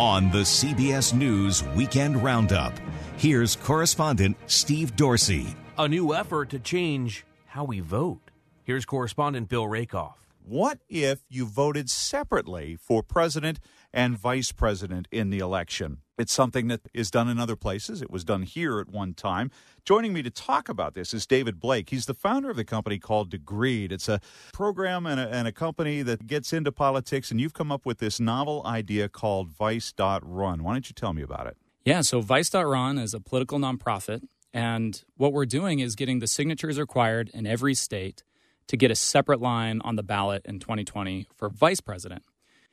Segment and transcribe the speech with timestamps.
[0.00, 2.72] On the CBS News Weekend Roundup,
[3.18, 5.54] here's correspondent Steve Dorsey.
[5.76, 8.30] A new effort to change how we vote.
[8.64, 10.16] Here's correspondent Bill Rakoff.
[10.50, 13.60] What if you voted separately for president
[13.92, 15.98] and vice president in the election?
[16.18, 18.02] It's something that is done in other places.
[18.02, 19.52] It was done here at one time.
[19.84, 21.90] Joining me to talk about this is David Blake.
[21.90, 23.92] He's the founder of the company called Degreed.
[23.92, 24.20] It's a
[24.52, 27.98] program and a, and a company that gets into politics, and you've come up with
[27.98, 30.64] this novel idea called Vice.Run.
[30.64, 31.58] Why don't you tell me about it?
[31.84, 36.76] Yeah, so Vice.Run is a political nonprofit, and what we're doing is getting the signatures
[36.76, 38.24] required in every state
[38.70, 42.22] to get a separate line on the ballot in 2020 for vice president.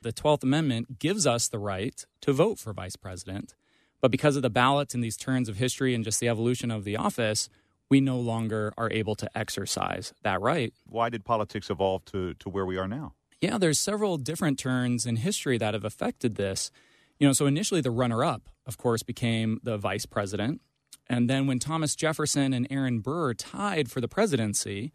[0.00, 3.56] The 12th Amendment gives us the right to vote for vice president,
[4.00, 6.84] but because of the ballots and these turns of history and just the evolution of
[6.84, 7.48] the office,
[7.90, 10.72] we no longer are able to exercise that right.
[10.86, 13.14] Why did politics evolve to, to where we are now?
[13.40, 16.70] Yeah, there's several different turns in history that have affected this.
[17.18, 20.60] You know, so initially the runner up, of course, became the vice president.
[21.10, 24.92] And then when Thomas Jefferson and Aaron Burr tied for the presidency,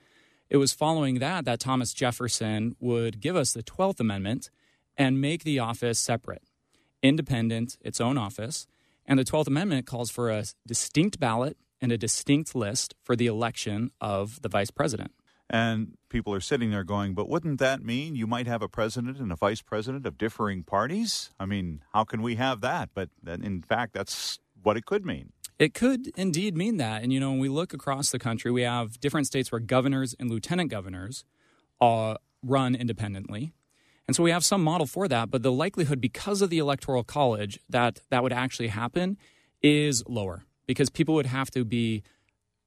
[0.54, 4.52] it was following that that Thomas Jefferson would give us the 12th Amendment
[4.96, 6.44] and make the office separate,
[7.02, 8.68] independent, its own office.
[9.08, 13.26] And the 12th Amendment calls for a distinct ballot and a distinct list for the
[13.26, 15.12] election of the vice president.
[15.50, 19.18] And people are sitting there going, but wouldn't that mean you might have a president
[19.18, 21.32] and a vice president of differing parties?
[21.40, 22.90] I mean, how can we have that?
[22.94, 25.34] But in fact, that's what it could mean.
[25.60, 27.04] It could indeed mean that.
[27.04, 30.16] And, you know, when we look across the country, we have different states where governors
[30.20, 31.26] and lieutenant governors
[31.80, 33.54] uh, run independently.
[34.08, 37.04] And so we have some model for that, but the likelihood, because of the Electoral
[37.04, 39.18] College, that that would actually happen
[39.62, 42.04] is lower because people would have to be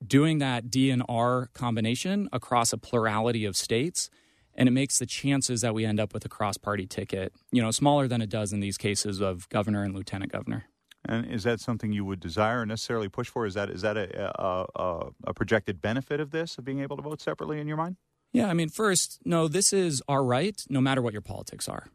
[0.06, 4.08] doing that D and R combination across a plurality of states.
[4.54, 7.60] And it makes the chances that we end up with a cross party ticket, you
[7.60, 10.64] know, smaller than it does in these cases of governor and lieutenant governor.
[11.08, 13.46] And is that something you would desire and necessarily push for?
[13.46, 17.02] Is that is that a, a, a, projected benefit of this, of being able to
[17.02, 17.96] vote separately in your mind?
[18.32, 21.88] Yeah, I mean, first, no, this is our right, no matter what your politics are.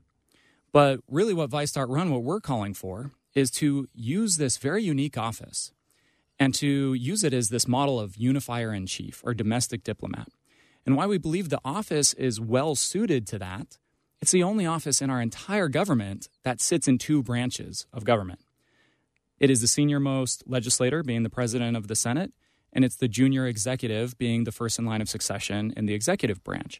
[0.72, 5.74] But really, what Vice.Run, what we're calling for, is to use this very unique office
[6.40, 10.30] and to use it as this model of unifier in chief or domestic diplomat.
[10.86, 13.78] And why we believe the office is well suited to that,
[14.22, 18.40] it's the only office in our entire government that sits in two branches of government.
[19.41, 22.31] It is the senior most legislator, being the president of the Senate,
[22.72, 26.44] and it's the junior executive, being the first in line of succession in the executive
[26.44, 26.79] branch.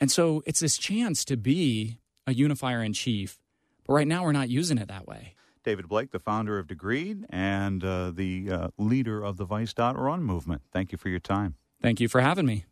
[0.00, 3.38] And so it's this chance to be a unifier in chief,
[3.84, 5.34] but right now we're not using it that way.
[5.64, 10.62] David Blake, the founder of Degreed and uh, the uh, leader of the Vice.Run movement.
[10.72, 11.56] Thank you for your time.
[11.82, 12.64] Thank you for having me.